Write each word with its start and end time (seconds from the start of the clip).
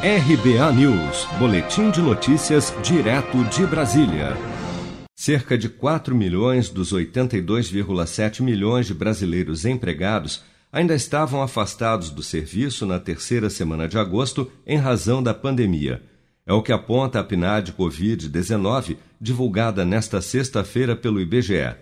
RBA 0.00 0.72
News, 0.74 1.26
Boletim 1.40 1.90
de 1.90 2.00
Notícias, 2.00 2.72
direto 2.84 3.42
de 3.46 3.66
Brasília. 3.66 4.36
Cerca 5.16 5.58
de 5.58 5.68
4 5.68 6.14
milhões 6.14 6.70
dos 6.70 6.92
82,7 6.92 8.40
milhões 8.40 8.86
de 8.86 8.94
brasileiros 8.94 9.64
empregados 9.64 10.44
ainda 10.70 10.94
estavam 10.94 11.42
afastados 11.42 12.10
do 12.10 12.22
serviço 12.22 12.86
na 12.86 13.00
terceira 13.00 13.50
semana 13.50 13.88
de 13.88 13.98
agosto 13.98 14.48
em 14.64 14.78
razão 14.78 15.20
da 15.20 15.34
pandemia. 15.34 16.00
É 16.46 16.52
o 16.52 16.62
que 16.62 16.70
aponta 16.70 17.18
a 17.18 17.24
PNAD 17.24 17.72
Covid-19, 17.72 18.98
divulgada 19.20 19.84
nesta 19.84 20.20
sexta-feira 20.20 20.94
pelo 20.94 21.20
IBGE. 21.20 21.74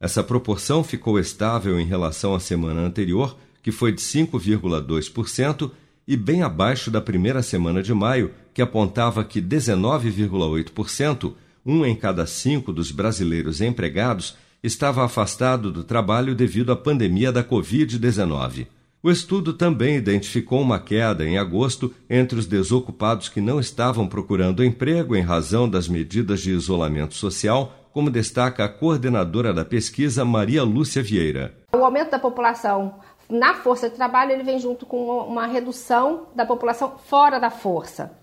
Essa 0.00 0.24
proporção 0.24 0.82
ficou 0.82 1.16
estável 1.16 1.78
em 1.78 1.86
relação 1.86 2.34
à 2.34 2.40
semana 2.40 2.80
anterior, 2.80 3.38
que 3.62 3.70
foi 3.70 3.92
de 3.92 4.00
5,2%, 4.00 5.70
e 6.06 6.16
bem 6.16 6.42
abaixo 6.42 6.90
da 6.90 7.00
primeira 7.00 7.42
semana 7.42 7.82
de 7.82 7.94
maio, 7.94 8.32
que 8.52 8.62
apontava 8.62 9.24
que 9.24 9.40
19,8%, 9.40 11.34
um 11.64 11.86
em 11.86 11.94
cada 11.94 12.26
cinco 12.26 12.72
dos 12.72 12.90
brasileiros 12.90 13.60
empregados, 13.60 14.36
estava 14.62 15.04
afastado 15.04 15.70
do 15.72 15.82
trabalho 15.82 16.34
devido 16.34 16.72
à 16.72 16.76
pandemia 16.76 17.32
da 17.32 17.42
Covid-19. 17.42 18.66
O 19.02 19.10
estudo 19.10 19.52
também 19.52 19.96
identificou 19.96 20.60
uma 20.60 20.78
queda 20.78 21.26
em 21.26 21.36
agosto 21.36 21.92
entre 22.08 22.38
os 22.38 22.46
desocupados 22.46 23.28
que 23.28 23.40
não 23.40 23.58
estavam 23.58 24.06
procurando 24.06 24.64
emprego 24.64 25.16
em 25.16 25.22
razão 25.22 25.68
das 25.68 25.88
medidas 25.88 26.40
de 26.40 26.52
isolamento 26.52 27.14
social, 27.14 27.90
como 27.92 28.08
destaca 28.08 28.64
a 28.64 28.68
coordenadora 28.68 29.52
da 29.52 29.64
pesquisa, 29.64 30.24
Maria 30.24 30.62
Lúcia 30.62 31.02
Vieira. 31.02 31.52
O 31.74 31.84
aumento 31.84 32.12
da 32.12 32.18
população 32.18 32.94
na 33.28 33.54
força 33.54 33.88
de 33.88 33.94
trabalho 33.94 34.32
ele 34.32 34.42
vem 34.42 34.58
junto 34.58 34.86
com 34.86 35.04
uma 35.20 35.46
redução 35.46 36.26
da 36.34 36.44
população 36.44 36.98
fora 37.06 37.38
da 37.38 37.50
força. 37.50 38.18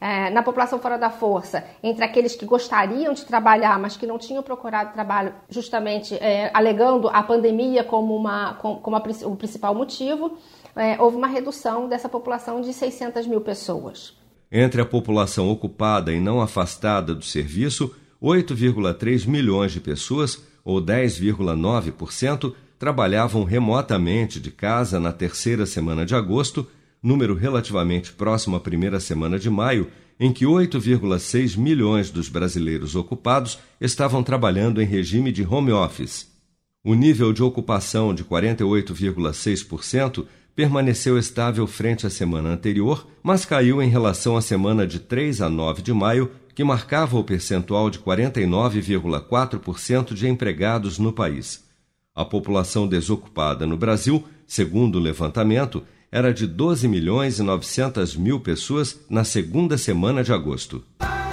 É, 0.00 0.28
na 0.28 0.42
população 0.42 0.78
fora 0.78 0.98
da 0.98 1.08
força, 1.08 1.64
entre 1.82 2.04
aqueles 2.04 2.34
que 2.34 2.44
gostariam 2.44 3.14
de 3.14 3.24
trabalhar, 3.24 3.78
mas 3.78 3.96
que 3.96 4.06
não 4.06 4.18
tinham 4.18 4.42
procurado 4.42 4.92
trabalho, 4.92 5.32
justamente 5.48 6.14
é, 6.16 6.50
alegando 6.52 7.08
a 7.08 7.22
pandemia 7.22 7.82
como, 7.82 8.14
uma, 8.14 8.54
como, 8.54 8.80
como 8.80 8.96
a, 8.96 9.02
o 9.24 9.36
principal 9.36 9.74
motivo, 9.74 10.36
é, 10.76 11.00
houve 11.00 11.16
uma 11.16 11.28
redução 11.28 11.88
dessa 11.88 12.08
população 12.08 12.60
de 12.60 12.72
600 12.72 13.26
mil 13.26 13.40
pessoas. 13.40 14.14
Entre 14.50 14.80
a 14.80 14.84
população 14.84 15.50
ocupada 15.50 16.12
e 16.12 16.20
não 16.20 16.40
afastada 16.40 17.14
do 17.14 17.24
serviço, 17.24 17.94
8,3 18.22 19.26
milhões 19.26 19.72
de 19.72 19.80
pessoas, 19.80 20.42
ou 20.64 20.80
10,9%, 20.80 22.54
trabalhavam 22.78 23.44
remotamente 23.44 24.40
de 24.40 24.50
casa 24.50 25.00
na 25.00 25.12
terceira 25.12 25.66
semana 25.66 26.04
de 26.04 26.14
agosto, 26.14 26.66
número 27.02 27.34
relativamente 27.34 28.12
próximo 28.12 28.56
à 28.56 28.60
primeira 28.60 29.00
semana 29.00 29.38
de 29.38 29.48
maio, 29.50 29.90
em 30.18 30.32
que 30.32 30.44
8,6 30.44 31.56
milhões 31.58 32.10
dos 32.10 32.28
brasileiros 32.28 32.94
ocupados 32.94 33.58
estavam 33.80 34.22
trabalhando 34.22 34.80
em 34.80 34.86
regime 34.86 35.32
de 35.32 35.44
home 35.44 35.72
office. 35.72 36.32
O 36.84 36.94
nível 36.94 37.32
de 37.32 37.42
ocupação 37.42 38.14
de 38.14 38.22
48,6% 38.24 40.24
permaneceu 40.54 41.18
estável 41.18 41.66
frente 41.66 42.06
à 42.06 42.10
semana 42.10 42.50
anterior, 42.50 43.08
mas 43.22 43.44
caiu 43.44 43.82
em 43.82 43.88
relação 43.88 44.36
à 44.36 44.42
semana 44.42 44.86
de 44.86 45.00
3 45.00 45.40
a 45.40 45.50
9 45.50 45.82
de 45.82 45.92
maio, 45.92 46.30
que 46.54 46.62
marcava 46.62 47.18
o 47.18 47.24
percentual 47.24 47.90
de 47.90 47.98
49,4% 47.98 50.14
de 50.14 50.28
empregados 50.28 50.96
no 50.98 51.12
país. 51.12 51.63
A 52.16 52.24
população 52.24 52.86
desocupada 52.86 53.66
no 53.66 53.76
Brasil, 53.76 54.22
segundo 54.46 54.96
o 54.96 55.00
levantamento, 55.00 55.82
era 56.12 56.32
de 56.32 56.46
12 56.46 56.86
milhões 56.86 57.40
e 57.40 57.42
900 57.42 58.14
mil 58.14 58.38
pessoas 58.38 59.00
na 59.10 59.24
segunda 59.24 59.76
semana 59.76 60.22
de 60.22 60.32
agosto. 60.32 60.80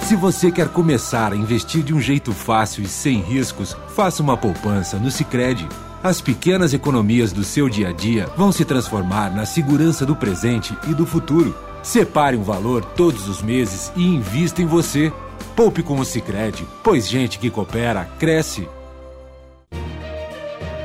Se 0.00 0.16
você 0.16 0.50
quer 0.50 0.68
começar 0.70 1.32
a 1.32 1.36
investir 1.36 1.84
de 1.84 1.94
um 1.94 2.00
jeito 2.00 2.32
fácil 2.32 2.82
e 2.82 2.88
sem 2.88 3.20
riscos, 3.20 3.76
faça 3.94 4.24
uma 4.24 4.36
poupança 4.36 4.98
no 4.98 5.08
Sicredi. 5.08 5.68
As 6.02 6.20
pequenas 6.20 6.74
economias 6.74 7.32
do 7.32 7.44
seu 7.44 7.68
dia 7.68 7.90
a 7.90 7.92
dia 7.92 8.26
vão 8.36 8.50
se 8.50 8.64
transformar 8.64 9.32
na 9.32 9.46
segurança 9.46 10.04
do 10.04 10.16
presente 10.16 10.76
e 10.90 10.94
do 10.94 11.06
futuro. 11.06 11.54
Separe 11.80 12.36
um 12.36 12.42
valor 12.42 12.84
todos 12.84 13.28
os 13.28 13.40
meses 13.40 13.92
e 13.94 14.02
invista 14.04 14.60
em 14.60 14.66
você. 14.66 15.12
Poupe 15.54 15.80
com 15.80 16.00
o 16.00 16.04
Sicredi, 16.04 16.66
pois 16.82 17.08
gente 17.08 17.38
que 17.38 17.50
coopera 17.50 18.04
cresce 18.18 18.68